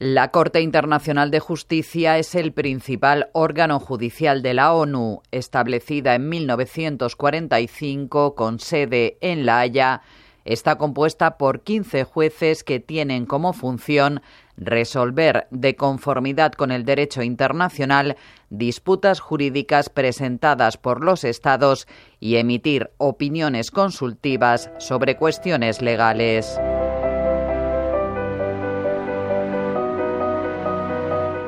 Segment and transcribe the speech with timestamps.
[0.00, 6.28] La Corte Internacional de Justicia es el principal órgano judicial de la ONU, establecida en
[6.28, 10.02] 1945 con sede en La Haya.
[10.44, 14.22] Está compuesta por 15 jueces que tienen como función
[14.56, 18.16] resolver de conformidad con el derecho internacional
[18.50, 21.88] disputas jurídicas presentadas por los Estados
[22.20, 26.56] y emitir opiniones consultivas sobre cuestiones legales.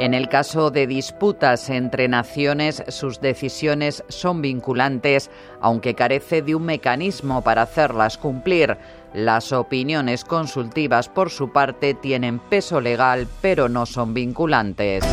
[0.00, 6.64] En el caso de disputas entre naciones, sus decisiones son vinculantes, aunque carece de un
[6.64, 8.76] mecanismo para hacerlas cumplir.
[9.14, 15.04] Las opiniones consultivas, por su parte, tienen peso legal, pero no son vinculantes.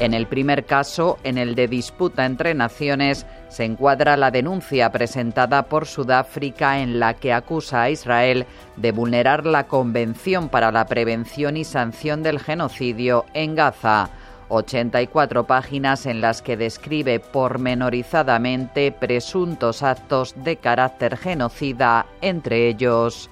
[0.00, 5.64] En el primer caso, en el de disputa entre naciones, se encuadra la denuncia presentada
[5.64, 11.56] por Sudáfrica en la que acusa a Israel de vulnerar la Convención para la Prevención
[11.56, 14.10] y Sanción del Genocidio en Gaza.
[14.48, 23.30] 84 páginas en las que describe pormenorizadamente presuntos actos de carácter genocida, entre ellos.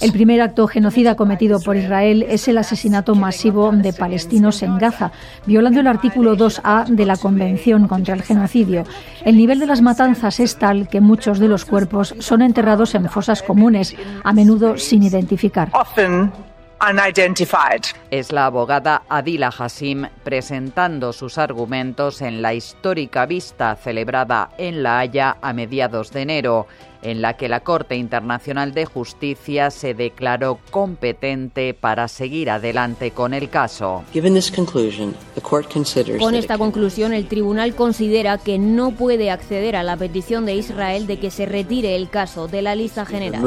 [0.00, 5.12] El primer acto genocida cometido por Israel es el asesinato masivo de palestinos en Gaza,
[5.46, 8.84] violando el artículo 2A de la Convención contra el Genocidio.
[9.24, 13.08] El nivel de las matanzas es tal que muchos de los cuerpos son enterrados en
[13.08, 15.70] fosas comunes, a menudo sin identificar.
[18.10, 24.98] Es la abogada Adila Hassim presentando sus argumentos en la histórica vista celebrada en La
[24.98, 26.66] Haya a mediados de enero
[27.02, 33.34] en la que la Corte Internacional de Justicia se declaró competente para seguir adelante con
[33.34, 34.04] el caso.
[36.18, 41.06] Con esta conclusión, el tribunal considera que no puede acceder a la petición de Israel
[41.06, 43.42] de que se retire el caso de la lista general.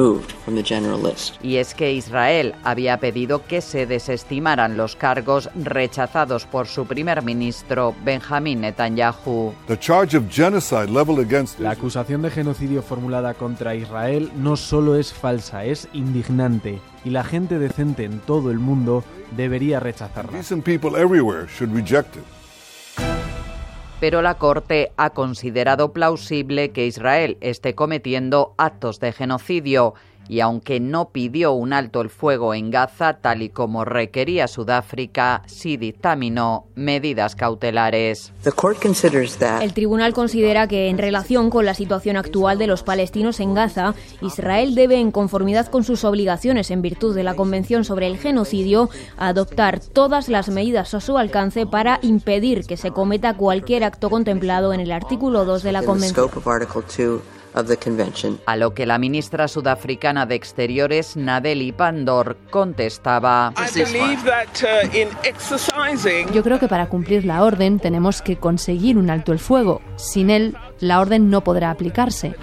[1.42, 7.22] Y es que Israel había pedido que se desestimaran los cargos rechazados por su primer
[7.24, 9.54] ministro Benjamin Netanyahu.
[11.60, 16.80] La acusación de genocidio formulada contra Israel no solo es falsa, es indignante.
[17.04, 19.04] Y la gente decente en todo el mundo
[19.36, 20.40] debería rechazarla.
[24.00, 29.94] Pero la Corte ha considerado plausible que Israel esté cometiendo actos de genocidio
[30.28, 35.42] y aunque no pidió un alto el fuego en Gaza tal y como requería Sudáfrica,
[35.46, 38.32] sí dictaminó medidas cautelares.
[39.62, 43.94] El tribunal considera que en relación con la situación actual de los palestinos en Gaza,
[44.22, 48.90] Israel debe, en conformidad con sus obligaciones en virtud de la Convención sobre el Genocidio,
[49.18, 54.74] adoptar todas las medidas a su alcance para impedir que se cometa cualquier acto contemplado
[54.74, 56.30] en el artículo 2 de la Convención.
[58.46, 63.64] A lo que la ministra sudafricana de Exteriores, Nadeli Pandor, contestaba: uh,
[66.34, 69.82] Yo creo que para cumplir la orden tenemos que conseguir un alto el fuego.
[69.96, 72.36] Sin él, la orden no podrá aplicarse.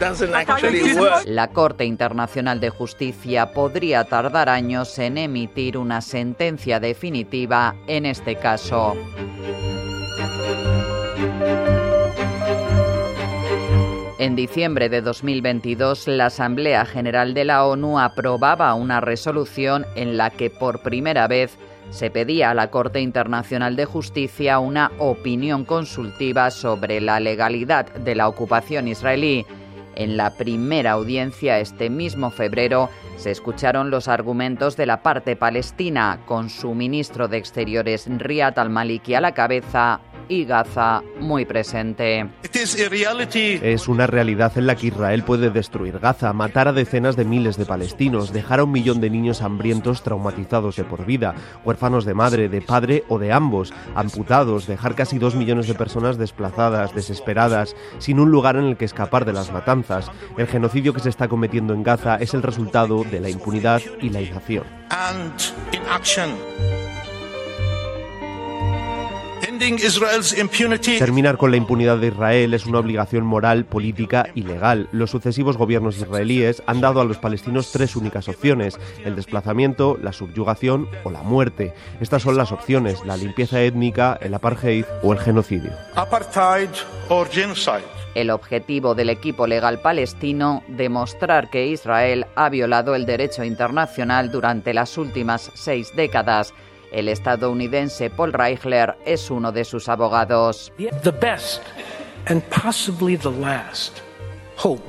[1.27, 8.37] La Corte Internacional de Justicia podría tardar años en emitir una sentencia definitiva en este
[8.37, 8.97] caso.
[14.21, 20.29] En diciembre de 2022, la Asamblea General de la ONU aprobaba una resolución en la
[20.29, 21.57] que por primera vez
[21.89, 28.15] se pedía a la Corte Internacional de Justicia una opinión consultiva sobre la legalidad de
[28.15, 29.47] la ocupación israelí.
[29.97, 36.21] En la primera audiencia este mismo febrero se escucharon los argumentos de la parte palestina,
[36.27, 42.31] con su ministro de Exteriores Riyad al-Maliki a la cabeza y Gaza muy presente.
[43.63, 47.57] Es una realidad en la que Israel puede destruir Gaza, matar a decenas de miles
[47.57, 52.15] de palestinos, dejar a un millón de niños hambrientos traumatizados de por vida, huérfanos de
[52.15, 57.75] madre, de padre o de ambos, amputados, dejar casi dos millones de personas desplazadas, desesperadas,
[57.99, 60.11] sin un lugar en el que escapar de las matanzas.
[60.39, 64.11] El genocidio que se está cometiendo en Gaza es el resultado de la impunidad y
[64.11, 64.65] la inacción.
[70.99, 74.89] Terminar con la impunidad de Israel es una obligación moral, política y legal.
[74.91, 80.15] Los sucesivos gobiernos israelíes han dado a los palestinos tres únicas opciones, el desplazamiento, la
[80.15, 81.75] subyugación o la muerte.
[82.01, 85.73] Estas son las opciones, la limpieza étnica, el apartheid o el genocidio.
[85.95, 86.71] Apartheid
[87.11, 87.85] o genocide.
[88.15, 94.73] El objetivo del equipo legal palestino, demostrar que Israel ha violado el derecho internacional durante
[94.73, 96.55] las últimas seis décadas
[96.93, 100.73] el estadounidense Paul Reichler es uno de sus abogados.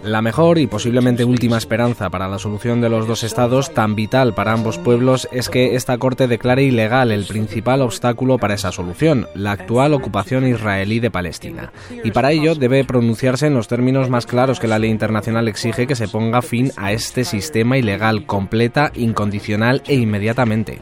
[0.03, 4.33] La mejor y posiblemente última esperanza para la solución de los dos estados, tan vital
[4.33, 9.27] para ambos pueblos, es que esta Corte declare ilegal el principal obstáculo para esa solución,
[9.33, 11.71] la actual ocupación israelí de Palestina.
[12.03, 15.87] Y para ello debe pronunciarse en los términos más claros que la ley internacional exige
[15.87, 20.81] que se ponga fin a este sistema ilegal, completa, incondicional e inmediatamente.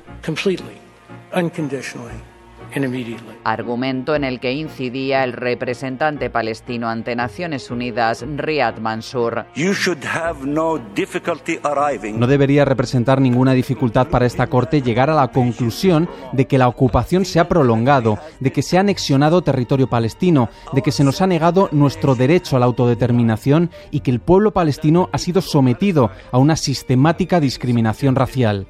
[3.43, 9.45] Argumento en el que incidía el representante palestino ante Naciones Unidas, Riyad Mansour.
[12.13, 16.67] No debería representar ninguna dificultad para esta Corte llegar a la conclusión de que la
[16.67, 21.21] ocupación se ha prolongado, de que se ha anexionado territorio palestino, de que se nos
[21.21, 26.11] ha negado nuestro derecho a la autodeterminación y que el pueblo palestino ha sido sometido
[26.31, 28.67] a una sistemática discriminación racial.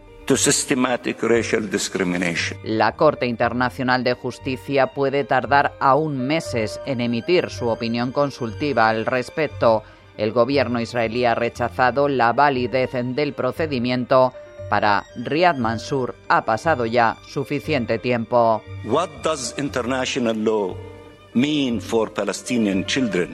[2.63, 9.07] La Corte Internacional de Justicia puede tardar aún meses en emitir su opinión consultiva al
[9.07, 9.81] respecto.
[10.17, 14.33] El gobierno israelí ha rechazado la validez del procedimiento.
[14.69, 18.61] Para Riyad Mansour ha pasado ya suficiente tiempo.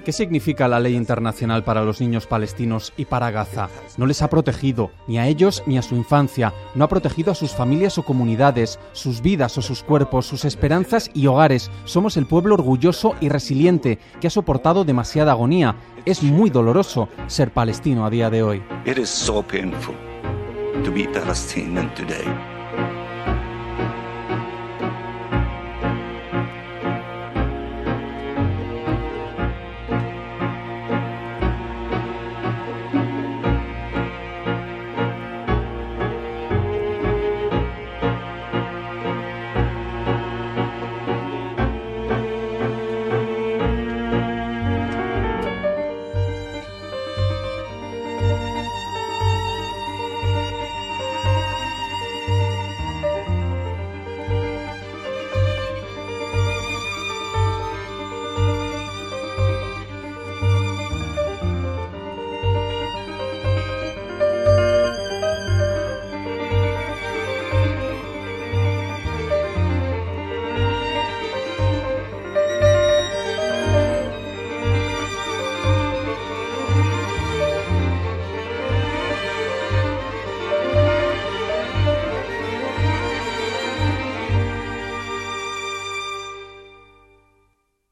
[0.05, 3.69] ¿Qué significa la ley internacional para los niños palestinos y para Gaza?
[3.97, 7.35] No les ha protegido, ni a ellos ni a su infancia, no ha protegido a
[7.35, 11.71] sus familias o comunidades, sus vidas o sus cuerpos, sus esperanzas y hogares.
[11.85, 15.75] Somos el pueblo orgulloso y resiliente que ha soportado demasiada agonía.
[16.05, 18.63] Es muy doloroso ser palestino a día de hoy.
[18.85, 19.95] It is so painful
[20.83, 22.54] to be Palestinian today.